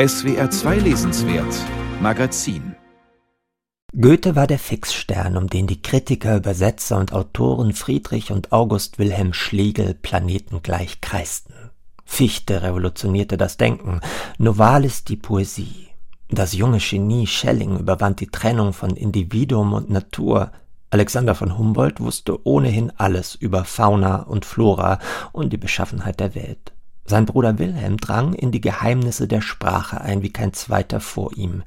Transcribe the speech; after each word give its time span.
SWR 0.00 0.48
2 0.48 0.76
Lesenswert 0.76 1.52
Magazin 2.00 2.76
Goethe 4.00 4.36
war 4.36 4.46
der 4.46 4.60
Fixstern, 4.60 5.36
um 5.36 5.48
den 5.48 5.66
die 5.66 5.82
Kritiker, 5.82 6.36
Übersetzer 6.36 6.98
und 6.98 7.12
Autoren 7.12 7.72
Friedrich 7.72 8.30
und 8.30 8.52
August 8.52 9.00
Wilhelm 9.00 9.32
Schlegel 9.32 9.94
planetengleich 9.94 11.00
kreisten. 11.00 11.52
Fichte 12.04 12.62
revolutionierte 12.62 13.36
das 13.36 13.56
Denken, 13.56 13.98
Novalis 14.38 15.02
die 15.02 15.16
Poesie. 15.16 15.88
Das 16.28 16.52
junge 16.52 16.78
Genie 16.78 17.26
Schelling 17.26 17.76
überwand 17.76 18.20
die 18.20 18.28
Trennung 18.28 18.72
von 18.72 18.90
Individuum 18.90 19.72
und 19.72 19.90
Natur. 19.90 20.52
Alexander 20.90 21.34
von 21.34 21.58
Humboldt 21.58 21.98
wusste 21.98 22.46
ohnehin 22.46 22.92
alles 22.98 23.34
über 23.34 23.64
Fauna 23.64 24.22
und 24.22 24.44
Flora 24.44 25.00
und 25.32 25.52
die 25.52 25.58
Beschaffenheit 25.58 26.20
der 26.20 26.36
Welt. 26.36 26.72
Sein 27.08 27.24
Bruder 27.24 27.58
Wilhelm 27.58 27.96
drang 27.96 28.34
in 28.34 28.52
die 28.52 28.60
Geheimnisse 28.60 29.26
der 29.26 29.40
Sprache 29.40 30.02
ein 30.02 30.22
wie 30.22 30.30
kein 30.30 30.52
zweiter 30.52 31.00
vor 31.00 31.32
ihm. 31.38 31.62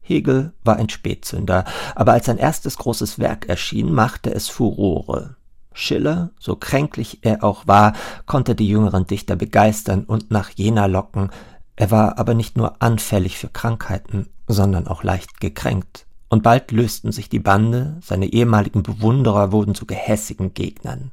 Hegel 0.00 0.52
war 0.64 0.78
ein 0.78 0.88
Spätzünder, 0.88 1.64
aber 1.94 2.12
als 2.14 2.26
sein 2.26 2.38
erstes 2.38 2.76
großes 2.76 3.20
Werk 3.20 3.48
erschien, 3.48 3.92
machte 3.92 4.34
es 4.34 4.48
Furore. 4.48 5.36
Schiller, 5.72 6.30
so 6.40 6.56
kränklich 6.56 7.20
er 7.22 7.44
auch 7.44 7.68
war, 7.68 7.92
konnte 8.26 8.56
die 8.56 8.68
jüngeren 8.68 9.06
Dichter 9.06 9.36
begeistern 9.36 10.02
und 10.02 10.32
nach 10.32 10.50
Jena 10.50 10.86
locken, 10.86 11.30
er 11.76 11.92
war 11.92 12.18
aber 12.18 12.34
nicht 12.34 12.56
nur 12.56 12.82
anfällig 12.82 13.38
für 13.38 13.48
Krankheiten, 13.48 14.28
sondern 14.48 14.88
auch 14.88 15.04
leicht 15.04 15.40
gekränkt. 15.40 16.04
Und 16.28 16.42
bald 16.42 16.72
lösten 16.72 17.12
sich 17.12 17.28
die 17.28 17.38
Bande, 17.38 17.96
seine 18.02 18.26
ehemaligen 18.26 18.82
Bewunderer 18.82 19.52
wurden 19.52 19.76
zu 19.76 19.86
gehässigen 19.86 20.52
Gegnern. 20.52 21.12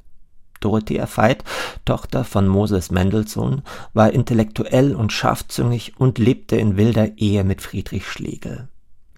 Dorothea 0.60 1.06
Veit, 1.06 1.44
Tochter 1.84 2.24
von 2.24 2.48
Moses 2.48 2.90
Mendelssohn, 2.90 3.62
war 3.94 4.12
intellektuell 4.12 4.94
und 4.94 5.12
scharfzüngig 5.12 5.94
und 5.98 6.18
lebte 6.18 6.56
in 6.56 6.76
wilder 6.76 7.18
Ehe 7.18 7.44
mit 7.44 7.62
Friedrich 7.62 8.06
Schlegel. 8.06 8.68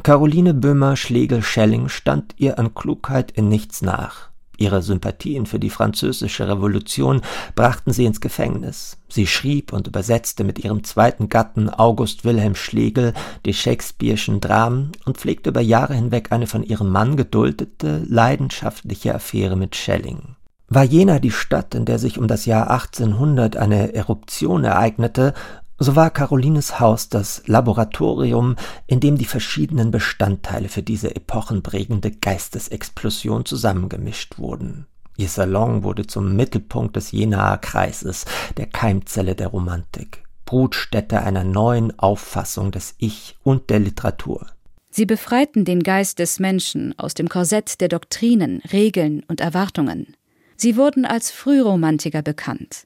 Caroline 0.02 0.54
Böhmer-Schlegel-Schelling 0.54 1.88
stand 1.88 2.34
ihr 2.38 2.58
an 2.58 2.74
Klugheit 2.74 3.30
in 3.32 3.48
nichts 3.48 3.82
nach. 3.82 4.30
Ihre 4.60 4.82
Sympathien 4.82 5.46
für 5.46 5.58
die 5.58 5.70
französische 5.70 6.46
Revolution 6.46 7.22
brachten 7.54 7.94
sie 7.94 8.04
ins 8.04 8.20
Gefängnis. 8.20 8.98
Sie 9.08 9.26
schrieb 9.26 9.72
und 9.72 9.86
übersetzte 9.86 10.44
mit 10.44 10.58
ihrem 10.62 10.84
zweiten 10.84 11.30
Gatten 11.30 11.70
August 11.70 12.26
Wilhelm 12.26 12.54
Schlegel 12.54 13.14
die 13.46 13.54
Shakespeare'schen 13.54 14.40
Dramen 14.40 14.92
und 15.06 15.16
pflegte 15.16 15.48
über 15.48 15.62
Jahre 15.62 15.94
hinweg 15.94 16.30
eine 16.30 16.46
von 16.46 16.62
ihrem 16.62 16.90
Mann 16.90 17.16
geduldete, 17.16 18.04
leidenschaftliche 18.06 19.14
Affäre 19.14 19.56
mit 19.56 19.76
Schelling. 19.76 20.36
War 20.72 20.84
Jena 20.84 21.18
die 21.18 21.32
Stadt, 21.32 21.74
in 21.74 21.84
der 21.84 21.98
sich 21.98 22.16
um 22.16 22.28
das 22.28 22.46
Jahr 22.46 22.70
1800 22.70 23.56
eine 23.56 23.92
Eruption 23.92 24.62
ereignete, 24.62 25.34
so 25.78 25.96
war 25.96 26.10
Carolines 26.10 26.78
Haus 26.78 27.08
das 27.08 27.42
Laboratorium, 27.46 28.54
in 28.86 29.00
dem 29.00 29.18
die 29.18 29.24
verschiedenen 29.24 29.90
Bestandteile 29.90 30.68
für 30.68 30.84
diese 30.84 31.16
epochenprägende 31.16 32.12
Geistesexplosion 32.12 33.46
zusammengemischt 33.46 34.38
wurden. 34.38 34.86
Ihr 35.16 35.28
Salon 35.28 35.82
wurde 35.82 36.06
zum 36.06 36.36
Mittelpunkt 36.36 36.94
des 36.94 37.10
Jenaer 37.10 37.58
Kreises, 37.58 38.24
der 38.56 38.66
Keimzelle 38.66 39.34
der 39.34 39.48
Romantik, 39.48 40.22
Brutstätte 40.44 41.20
einer 41.22 41.42
neuen 41.42 41.98
Auffassung 41.98 42.70
des 42.70 42.94
Ich 42.98 43.36
und 43.42 43.70
der 43.70 43.80
Literatur. 43.80 44.46
Sie 44.88 45.06
befreiten 45.06 45.64
den 45.64 45.82
Geist 45.82 46.20
des 46.20 46.38
Menschen 46.38 46.96
aus 46.96 47.14
dem 47.14 47.28
Korsett 47.28 47.80
der 47.80 47.88
Doktrinen, 47.88 48.62
Regeln 48.72 49.24
und 49.26 49.40
Erwartungen. 49.40 50.14
Sie 50.60 50.76
wurden 50.76 51.06
als 51.06 51.30
Frühromantiker 51.30 52.20
bekannt. 52.20 52.84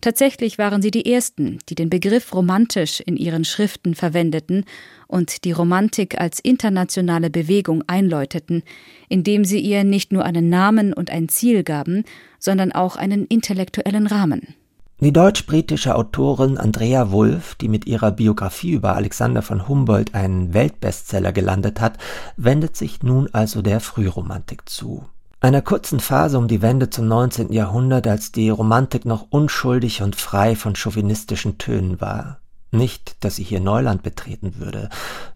Tatsächlich 0.00 0.58
waren 0.58 0.80
sie 0.80 0.92
die 0.92 1.12
ersten, 1.12 1.58
die 1.68 1.74
den 1.74 1.90
Begriff 1.90 2.32
romantisch 2.32 3.00
in 3.00 3.16
ihren 3.16 3.44
Schriften 3.44 3.96
verwendeten 3.96 4.64
und 5.08 5.42
die 5.42 5.50
Romantik 5.50 6.20
als 6.20 6.38
internationale 6.38 7.28
Bewegung 7.28 7.82
einläuteten, 7.88 8.62
indem 9.08 9.44
sie 9.44 9.58
ihr 9.58 9.82
nicht 9.82 10.12
nur 10.12 10.24
einen 10.24 10.48
Namen 10.48 10.92
und 10.92 11.10
ein 11.10 11.28
Ziel 11.28 11.64
gaben, 11.64 12.04
sondern 12.38 12.70
auch 12.70 12.94
einen 12.94 13.26
intellektuellen 13.26 14.06
Rahmen. 14.06 14.54
Die 15.00 15.12
deutsch-britische 15.12 15.96
Autorin 15.96 16.58
Andrea 16.58 17.10
Wulff, 17.10 17.56
die 17.56 17.68
mit 17.68 17.86
ihrer 17.86 18.12
Biografie 18.12 18.70
über 18.70 18.94
Alexander 18.94 19.42
von 19.42 19.66
Humboldt 19.66 20.14
einen 20.14 20.54
Weltbestseller 20.54 21.32
gelandet 21.32 21.80
hat, 21.80 21.98
wendet 22.36 22.76
sich 22.76 23.02
nun 23.02 23.28
also 23.32 23.62
der 23.62 23.80
Frühromantik 23.80 24.68
zu 24.68 25.06
einer 25.46 25.62
kurzen 25.62 26.00
Phase 26.00 26.38
um 26.38 26.48
die 26.48 26.60
Wende 26.60 26.90
zum 26.90 27.06
19. 27.06 27.52
Jahrhundert, 27.52 28.08
als 28.08 28.32
die 28.32 28.50
Romantik 28.50 29.04
noch 29.04 29.28
unschuldig 29.30 30.02
und 30.02 30.16
frei 30.16 30.56
von 30.56 30.74
chauvinistischen 30.74 31.56
Tönen 31.56 32.00
war. 32.00 32.40
Nicht, 32.72 33.24
dass 33.24 33.36
sie 33.36 33.44
hier 33.44 33.60
Neuland 33.60 34.02
betreten 34.02 34.56
würde. 34.56 34.88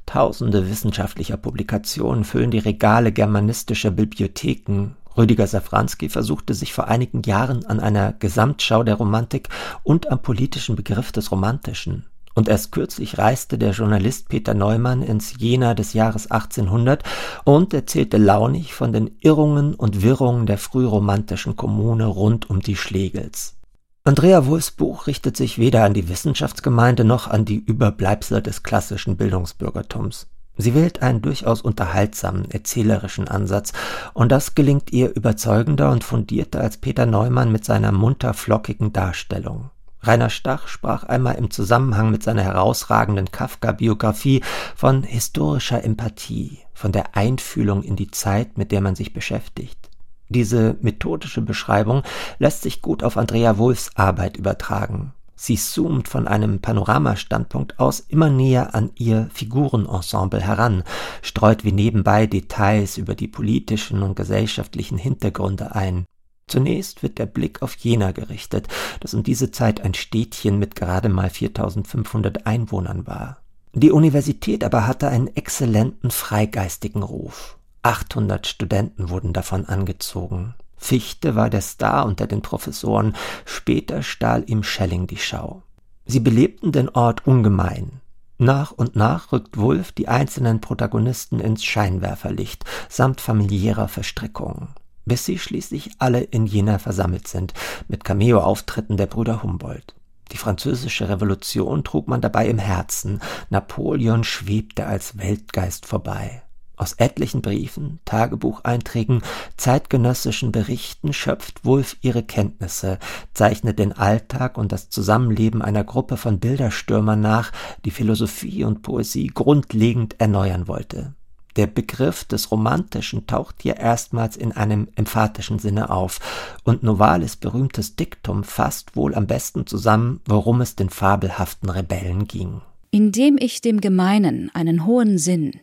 Tausende 0.07 0.69
wissenschaftlicher 0.69 1.37
Publikationen 1.37 2.25
füllen 2.25 2.51
die 2.51 2.59
Regale 2.59 3.13
germanistischer 3.13 3.93
Bibliotheken. 3.93 4.97
Rüdiger 5.17 5.47
Safranski 5.47 6.09
versuchte 6.09 6.55
sich 6.55 6.73
vor 6.73 6.89
einigen 6.89 7.23
Jahren 7.23 7.65
an 7.67 7.79
einer 7.79 8.13
Gesamtschau 8.13 8.83
der 8.83 8.97
Romantik 8.97 9.49
und 9.85 10.11
am 10.11 10.21
politischen 10.23 10.75
Begriff 10.75 11.13
des 11.13 11.31
Romantischen. 11.31 12.07
Und 12.41 12.49
erst 12.49 12.73
kürzlich 12.73 13.19
reiste 13.19 13.59
der 13.59 13.73
Journalist 13.73 14.31
Peter 14.31 14.55
Neumann 14.55 15.03
ins 15.03 15.35
Jena 15.39 15.75
des 15.75 15.93
Jahres 15.93 16.31
1800 16.31 17.05
und 17.45 17.75
erzählte 17.75 18.17
launig 18.17 18.73
von 18.73 18.95
den 18.95 19.11
Irrungen 19.21 19.75
und 19.75 20.01
Wirrungen 20.01 20.47
der 20.47 20.57
frühromantischen 20.57 21.57
Kommune 21.57 22.07
rund 22.07 22.49
um 22.49 22.61
die 22.61 22.77
Schlegels. 22.77 23.59
Andrea 24.05 24.47
Wulfs 24.47 24.71
Buch 24.71 25.07
richtet 25.07 25.37
sich 25.37 25.59
weder 25.59 25.85
an 25.85 25.93
die 25.93 26.09
Wissenschaftsgemeinde 26.09 27.05
noch 27.05 27.29
an 27.29 27.45
die 27.45 27.59
Überbleibsel 27.59 28.41
des 28.41 28.63
klassischen 28.63 29.19
Bildungsbürgertums. 29.19 30.27
Sie 30.57 30.75
wählt 30.75 31.03
einen 31.03 31.21
durchaus 31.21 31.61
unterhaltsamen, 31.61 32.51
erzählerischen 32.51 33.29
Ansatz, 33.29 33.75
und 34.15 34.33
das 34.33 34.55
gelingt 34.55 34.95
ihr 34.95 35.15
überzeugender 35.15 35.91
und 35.91 36.05
fundierter 36.05 36.63
als 36.63 36.79
Peter 36.79 37.05
Neumann 37.05 37.53
mit 37.53 37.67
seiner 37.67 37.93
munter 37.93 38.33
flockigen 38.33 38.95
Darstellung. 38.95 39.69
Rainer 40.03 40.31
Stach 40.31 40.67
sprach 40.69 41.05
einmal 41.05 41.35
im 41.35 41.51
Zusammenhang 41.51 42.11
mit 42.11 42.23
seiner 42.23 42.43
herausragenden 42.43 43.31
Kafka-Biografie 43.31 44.43
von 44.75 45.03
historischer 45.03 45.85
Empathie, 45.85 46.59
von 46.73 46.93
der 46.93 47.17
Einfühlung 47.17 47.83
in 47.83 47.97
die 47.97 48.11
Zeit, 48.11 48.57
mit 48.57 48.73
der 48.73 48.81
man 48.81 48.95
sich 48.95 49.13
beschäftigt. 49.13 49.91
Diese 50.29 50.77
methodische 50.81 51.43
Beschreibung 51.43 52.03
lässt 52.39 52.63
sich 52.63 52.83
gut 52.83 53.03
auf 53.03 53.17
Andrea 53.17 53.59
Wulfs 53.59 53.91
Arbeit 53.97 54.37
übertragen. 54.37 55.13
Sie 55.35 55.57
zoomt 55.57 56.07
von 56.07 56.29
einem 56.29 56.61
Panoramastandpunkt 56.61 57.81
aus 57.81 58.01
immer 58.01 58.29
näher 58.29 58.75
an 58.75 58.91
ihr 58.97 59.29
Figurenensemble 59.33 60.41
heran, 60.41 60.85
streut 61.23 61.65
wie 61.65 61.73
nebenbei 61.73 62.27
Details 62.27 62.99
über 62.99 63.15
die 63.15 63.27
politischen 63.27 64.03
und 64.03 64.17
gesellschaftlichen 64.17 64.99
Hintergründe 64.99 65.75
ein. 65.75 66.05
Zunächst 66.51 67.05
wird 67.05 67.19
der 67.19 67.27
Blick 67.27 67.63
auf 67.63 67.77
Jena 67.77 68.11
gerichtet, 68.11 68.67
das 68.99 69.15
um 69.15 69.23
diese 69.23 69.53
Zeit 69.53 69.83
ein 69.83 69.95
Städtchen 69.95 70.59
mit 70.59 70.75
gerade 70.75 71.09
mal 71.09 71.31
4500 71.31 72.45
Einwohnern 72.45 73.07
war. 73.07 73.39
Die 73.73 73.93
Universität 73.93 74.65
aber 74.65 74.89
hatte 74.89 75.09
einen 75.09 75.29
exzellenten 75.29 76.11
freigeistigen 76.11 77.05
Ruf. 77.05 77.57
800 77.83 78.49
Studenten 78.49 79.11
wurden 79.11 79.33
davon 79.33 79.65
angezogen. 79.67 80.57
Fichte 80.77 81.37
war 81.37 81.51
der 81.51 81.61
Star 81.61 82.05
unter 82.05 82.27
den 82.27 82.43
Professoren, 82.43 83.15
später 83.45 84.03
stahl 84.03 84.43
ihm 84.47 84.65
Schelling 84.65 85.07
die 85.07 85.19
Schau. 85.19 85.63
Sie 86.05 86.21
belebten 86.21 86.73
den 86.73 86.89
Ort 86.89 87.29
ungemein. 87.29 88.01
Nach 88.39 88.73
und 88.73 88.97
nach 88.97 89.31
rückt 89.31 89.57
Wulf 89.57 89.93
die 89.93 90.09
einzelnen 90.09 90.61
Protagonisten 90.61 91.39
ins 91.39 91.63
Scheinwerferlicht, 91.63 92.65
samt 92.89 93.21
familiärer 93.21 93.87
Verstrickungen 93.87 94.75
bis 95.05 95.25
sie 95.25 95.39
schließlich 95.39 95.91
alle 95.99 96.21
in 96.21 96.47
Jena 96.47 96.79
versammelt 96.79 97.29
sind, 97.29 97.55
mit 97.89 98.05
Cameo-Auftritten 98.05 98.97
der 98.97 99.07
Brüder 99.07 99.43
Humboldt. 99.43 99.95
Die 100.33 100.37
französische 100.37 101.09
Revolution 101.09 101.83
trug 101.83 102.07
man 102.07 102.21
dabei 102.21 102.49
im 102.49 102.59
Herzen, 102.59 103.21
Napoleon 103.49 104.25
schwebte 104.25 104.87
als 104.87 105.19
Weltgeist 105.19 105.87
vorbei. 105.87 106.43
Aus 106.81 106.95
etlichen 106.95 107.43
Briefen, 107.43 108.01
Tagebucheinträgen, 108.07 109.21
zeitgenössischen 109.59 110.51
Berichten 110.51 111.13
schöpft 111.13 111.63
Wulf 111.67 111.99
ihre 112.01 112.23
Kenntnisse, 112.23 112.99
zeichnet 113.35 113.79
den 113.79 113.93
Alltag 113.93 114.57
und 114.57 114.73
das 114.73 114.89
Zusammenleben 114.89 115.61
einer 115.61 115.85
Gruppe 115.85 116.17
von 116.17 116.39
Bilderstürmern 116.39 117.21
nach, 117.21 117.53
die 117.85 117.91
Philosophie 117.91 118.65
und 118.65 118.81
Poesie 118.81 119.27
grundlegend 119.27 120.19
erneuern 120.21 120.69
wollte. 120.69 121.13
Der 121.57 121.67
Begriff 121.67 122.25
des 122.25 122.51
Romantischen 122.51 123.27
taucht 123.27 123.57
hier 123.63 123.77
erstmals 123.77 124.37
in 124.37 124.53
einem 124.53 124.89
emphatischen 124.95 125.59
Sinne 125.59 125.91
auf, 125.91 126.21
und 126.65 126.83
Novalis 126.83 127.37
berühmtes 127.37 127.97
Diktum 127.97 128.45
fasst 128.45 128.95
wohl 128.97 129.15
am 129.15 129.27
besten 129.27 129.67
zusammen, 129.67 130.21
worum 130.27 130.61
es 130.61 130.77
den 130.77 130.91
fabelhaften 130.91 131.71
Rebellen 131.71 132.27
ging. 132.27 132.61
Indem 132.93 133.37
ich 133.39 133.61
dem 133.61 133.81
Gemeinen 133.81 134.51
einen 134.55 134.87
hohen 134.87 135.19
Sinn, 135.19 135.61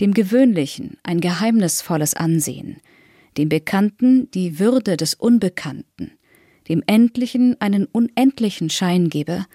dem 0.00 0.14
Gewöhnlichen 0.14 0.98
ein 1.02 1.20
geheimnisvolles 1.20 2.14
Ansehen, 2.14 2.80
dem 3.36 3.48
Bekannten 3.48 4.30
die 4.30 4.58
Würde 4.58 4.96
des 4.96 5.14
Unbekannten, 5.14 6.12
dem 6.68 6.82
Endlichen 6.86 7.60
einen 7.60 7.86
unendlichen 7.86 8.70
Schein 8.70 9.08
gebe, 9.08 9.46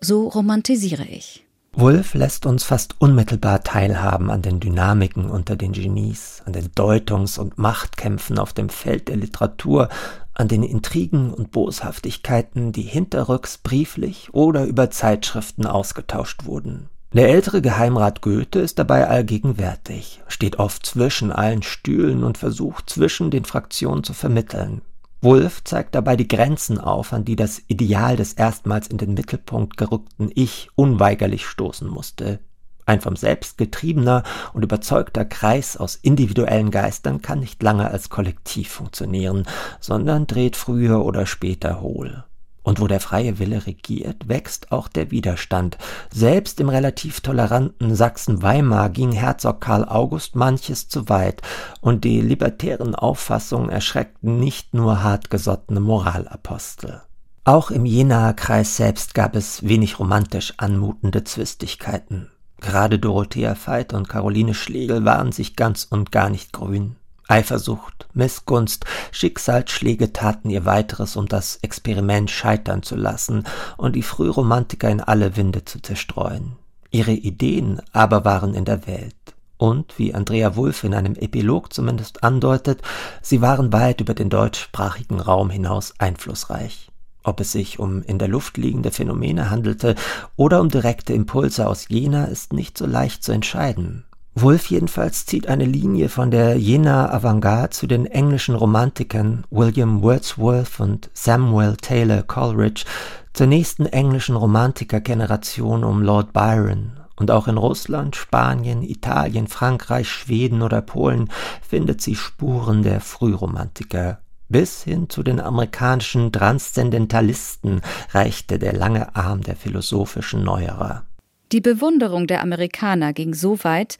so 0.00 0.28
romantisiere 0.28 1.04
ich. 1.04 1.46
Wolf 1.72 2.14
lässt 2.14 2.46
uns 2.46 2.64
fast 2.64 2.96
unmittelbar 2.98 3.62
teilhaben 3.62 4.28
an 4.28 4.42
den 4.42 4.58
Dynamiken 4.58 5.30
unter 5.30 5.54
den 5.54 5.72
Genies, 5.72 6.42
an 6.44 6.52
den 6.52 6.72
Deutungs- 6.74 7.38
und 7.38 7.58
Machtkämpfen 7.58 8.38
auf 8.38 8.52
dem 8.52 8.68
Feld 8.68 9.08
der 9.08 9.16
Literatur, 9.16 9.88
an 10.34 10.48
den 10.48 10.62
Intrigen 10.62 11.32
und 11.32 11.52
Boshaftigkeiten, 11.52 12.72
die 12.72 12.82
hinterrücks 12.82 13.58
brieflich 13.58 14.30
oder 14.32 14.64
über 14.64 14.90
Zeitschriften 14.90 15.64
ausgetauscht 15.64 16.44
wurden. 16.44 16.88
Der 17.12 17.28
ältere 17.28 17.60
Geheimrat 17.62 18.20
Goethe 18.20 18.60
ist 18.60 18.78
dabei 18.78 19.08
allgegenwärtig, 19.08 20.22
steht 20.28 20.58
oft 20.58 20.86
zwischen 20.86 21.32
allen 21.32 21.62
Stühlen 21.62 22.24
und 22.24 22.38
versucht 22.38 22.88
zwischen 22.90 23.30
den 23.30 23.44
Fraktionen 23.44 24.04
zu 24.04 24.12
vermitteln. 24.12 24.82
Wulff 25.22 25.62
zeigt 25.64 25.94
dabei 25.94 26.16
die 26.16 26.28
Grenzen 26.28 26.78
auf, 26.78 27.12
an 27.12 27.24
die 27.24 27.36
das 27.36 27.60
Ideal 27.66 28.16
des 28.16 28.32
erstmals 28.32 28.86
in 28.86 28.96
den 28.96 29.14
Mittelpunkt 29.14 29.76
gerückten 29.76 30.30
Ich 30.34 30.70
unweigerlich 30.76 31.46
stoßen 31.46 31.88
musste. 31.88 32.40
Ein 32.86 33.02
vom 33.02 33.16
Selbst 33.16 33.58
getriebener 33.58 34.22
und 34.54 34.64
überzeugter 34.64 35.24
Kreis 35.24 35.76
aus 35.76 35.96
individuellen 35.96 36.70
Geistern 36.70 37.20
kann 37.20 37.40
nicht 37.40 37.62
lange 37.62 37.88
als 37.88 38.08
Kollektiv 38.08 38.70
funktionieren, 38.70 39.46
sondern 39.78 40.26
dreht 40.26 40.56
früher 40.56 41.04
oder 41.04 41.26
später 41.26 41.82
hohl. 41.82 42.24
Und 42.62 42.80
wo 42.80 42.86
der 42.86 43.00
freie 43.00 43.38
Wille 43.38 43.66
regiert, 43.66 44.28
wächst 44.28 44.70
auch 44.70 44.88
der 44.88 45.10
Widerstand. 45.10 45.78
Selbst 46.12 46.60
im 46.60 46.68
relativ 46.68 47.20
toleranten 47.20 47.94
Sachsen-Weimar 47.94 48.90
ging 48.90 49.12
Herzog 49.12 49.60
Karl 49.60 49.84
August 49.84 50.36
manches 50.36 50.88
zu 50.88 51.08
weit, 51.08 51.40
und 51.80 52.04
die 52.04 52.20
libertären 52.20 52.94
Auffassungen 52.94 53.70
erschreckten 53.70 54.38
nicht 54.38 54.74
nur 54.74 55.02
hartgesottene 55.02 55.80
Moralapostel. 55.80 57.00
Auch 57.44 57.70
im 57.70 57.86
Jenaer 57.86 58.34
Kreis 58.34 58.76
selbst 58.76 59.14
gab 59.14 59.34
es 59.34 59.66
wenig 59.66 59.98
romantisch 59.98 60.52
anmutende 60.58 61.24
Zwistigkeiten. 61.24 62.30
Gerade 62.60 62.98
Dorothea 62.98 63.56
Veit 63.56 63.94
und 63.94 64.08
Caroline 64.08 64.52
Schlegel 64.52 65.06
waren 65.06 65.32
sich 65.32 65.56
ganz 65.56 65.84
und 65.84 66.12
gar 66.12 66.28
nicht 66.28 66.52
grün. 66.52 66.96
Eifersucht, 67.30 68.08
Missgunst, 68.12 68.84
Schicksalsschläge 69.12 70.12
taten 70.12 70.50
ihr 70.50 70.64
weiteres, 70.64 71.14
um 71.16 71.28
das 71.28 71.60
Experiment 71.62 72.30
scheitern 72.30 72.82
zu 72.82 72.96
lassen 72.96 73.44
und 73.76 73.94
die 73.94 74.02
Frühromantiker 74.02 74.90
in 74.90 75.00
alle 75.00 75.36
Winde 75.36 75.64
zu 75.64 75.80
zerstreuen. 75.80 76.56
Ihre 76.90 77.12
Ideen 77.12 77.80
aber 77.92 78.24
waren 78.24 78.54
in 78.54 78.64
der 78.64 78.86
Welt. 78.86 79.14
Und, 79.58 79.98
wie 79.98 80.14
Andrea 80.14 80.56
Wulff 80.56 80.84
in 80.84 80.94
einem 80.94 81.14
Epilog 81.14 81.72
zumindest 81.72 82.24
andeutet, 82.24 82.82
sie 83.22 83.42
waren 83.42 83.72
weit 83.72 84.00
über 84.00 84.14
den 84.14 84.30
deutschsprachigen 84.30 85.20
Raum 85.20 85.50
hinaus 85.50 85.94
einflussreich. 85.98 86.90
Ob 87.22 87.40
es 87.40 87.52
sich 87.52 87.78
um 87.78 88.02
in 88.02 88.18
der 88.18 88.28
Luft 88.28 88.56
liegende 88.56 88.90
Phänomene 88.90 89.50
handelte 89.50 89.94
oder 90.36 90.60
um 90.60 90.70
direkte 90.70 91.12
Impulse 91.12 91.68
aus 91.68 91.88
Jena, 91.88 92.24
ist 92.24 92.54
nicht 92.54 92.78
so 92.78 92.86
leicht 92.86 93.22
zu 93.22 93.32
entscheiden. 93.32 94.04
Wolf 94.36 94.70
jedenfalls 94.70 95.26
zieht 95.26 95.48
eine 95.48 95.64
Linie 95.64 96.08
von 96.08 96.30
der 96.30 96.56
Jenaer 96.56 97.12
Avantgarde 97.12 97.70
zu 97.70 97.88
den 97.88 98.06
englischen 98.06 98.54
Romantikern 98.54 99.44
William 99.50 100.02
Wordsworth 100.02 100.78
und 100.78 101.10
Samuel 101.14 101.76
Taylor 101.76 102.22
Coleridge, 102.22 102.84
zur 103.32 103.48
nächsten 103.48 103.86
englischen 103.86 104.36
Romantikergeneration 104.36 105.82
um 105.82 106.02
Lord 106.02 106.32
Byron. 106.32 106.92
Und 107.16 107.32
auch 107.32 107.48
in 107.48 107.58
Russland, 107.58 108.14
Spanien, 108.14 108.82
Italien, 108.82 109.48
Frankreich, 109.48 110.08
Schweden 110.08 110.62
oder 110.62 110.80
Polen 110.80 111.28
findet 111.60 112.00
sie 112.00 112.14
Spuren 112.14 112.82
der 112.82 113.00
Frühromantiker. 113.00 114.20
Bis 114.48 114.84
hin 114.84 115.10
zu 115.10 115.22
den 115.22 115.40
amerikanischen 115.40 116.32
Transzendentalisten 116.32 117.82
reichte 118.10 118.58
der 118.58 118.72
lange 118.72 119.14
Arm 119.14 119.42
der 119.42 119.56
philosophischen 119.56 120.42
Neuerer. 120.44 121.04
Die 121.52 121.60
Bewunderung 121.60 122.26
der 122.26 122.42
Amerikaner 122.42 123.12
ging 123.12 123.34
so 123.34 123.62
weit, 123.64 123.98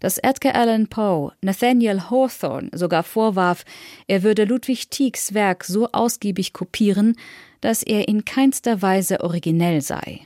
dass 0.00 0.18
Edgar 0.18 0.54
Allan 0.54 0.88
Poe 0.88 1.32
Nathaniel 1.42 2.10
Hawthorne 2.10 2.70
sogar 2.72 3.02
vorwarf, 3.02 3.64
er 4.06 4.22
würde 4.22 4.44
Ludwig 4.44 4.90
Tiegs 4.90 5.34
Werk 5.34 5.64
so 5.64 5.88
ausgiebig 5.92 6.52
kopieren, 6.52 7.16
dass 7.60 7.82
er 7.82 8.08
in 8.08 8.24
keinster 8.24 8.82
Weise 8.82 9.20
originell 9.20 9.80
sei. 9.80 10.20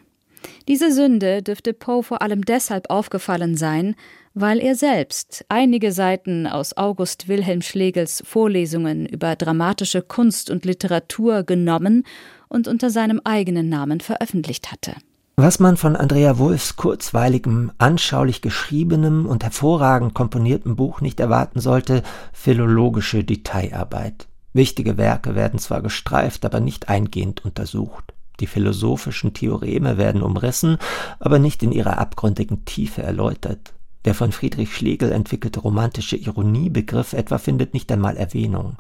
Diese 0.69 0.93
Sünde 0.93 1.43
dürfte 1.43 1.73
Poe 1.73 2.03
vor 2.03 2.23
allem 2.23 2.45
deshalb 2.45 2.91
aufgefallen 2.91 3.57
sein, 3.57 3.95
weil 4.35 4.59
er 4.59 4.75
selbst 4.75 5.45
einige 5.49 5.93
Seiten 5.93 6.47
aus 6.47 6.77
August 6.77 7.29
Wilhelm 7.29 7.63
Schlegels 7.63 8.23
Vorlesungen 8.27 9.07
über 9.07 9.37
dramatische 9.37 10.03
Kunst 10.03 10.51
und 10.51 10.65
Literatur 10.65 11.43
genommen 11.43 12.05
und 12.49 12.67
unter 12.67 12.91
seinem 12.91 13.21
eigenen 13.25 13.69
Namen 13.69 14.01
veröffentlicht 14.01 14.73
hatte. 14.73 14.95
Was 15.45 15.59
man 15.59 15.77
von 15.77 15.97
Andrea 15.97 16.39
Wulffs 16.39 16.77
kurzweiligem, 16.77 17.73
anschaulich 17.77 18.43
geschriebenem 18.43 19.27
und 19.27 19.43
hervorragend 19.43 20.15
komponiertem 20.15 20.77
Buch 20.77 21.01
nicht 21.01 21.19
erwarten 21.19 21.59
sollte, 21.59 22.05
philologische 22.33 23.25
Detailarbeit. 23.25 24.29
Wichtige 24.53 24.99
Werke 24.99 25.35
werden 25.35 25.59
zwar 25.59 25.83
gestreift, 25.83 26.45
aber 26.45 26.61
nicht 26.61 26.89
eingehend 26.89 27.45
untersucht. 27.45 28.15
Die 28.39 28.47
philosophischen 28.47 29.35
Theoreme 29.35 29.99
werden 29.99 30.23
umrissen, 30.23 30.79
aber 31.19 31.41
nicht 31.41 31.65
in 31.65 31.73
ihrer 31.73 31.99
abgründigen 31.99 32.65
Tiefe 32.65 33.03
erläutert. 33.03 33.75
Der 34.05 34.15
von 34.15 34.31
Friedrich 34.31 34.73
Schlegel 34.73 35.11
entwickelte 35.11 35.59
romantische 35.59 36.15
Ironiebegriff 36.15 37.15
etwa 37.15 37.39
findet 37.39 37.75
nicht 37.75 37.91
einmal 37.91 38.17
Erwähnung. 38.17 38.77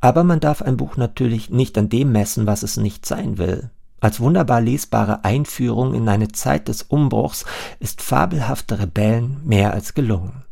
Aber 0.00 0.24
man 0.24 0.40
darf 0.40 0.62
ein 0.62 0.78
Buch 0.78 0.96
natürlich 0.96 1.50
nicht 1.50 1.76
an 1.76 1.90
dem 1.90 2.10
messen, 2.10 2.46
was 2.46 2.62
es 2.62 2.78
nicht 2.78 3.04
sein 3.04 3.36
will. 3.36 3.68
Als 4.00 4.20
wunderbar 4.20 4.60
lesbare 4.60 5.24
Einführung 5.24 5.94
in 5.94 6.08
eine 6.08 6.28
Zeit 6.28 6.68
des 6.68 6.82
Umbruchs 6.82 7.44
ist 7.78 8.00
fabelhafte 8.00 8.78
Rebellen 8.78 9.40
mehr 9.44 9.72
als 9.72 9.94
gelungen 9.94 10.44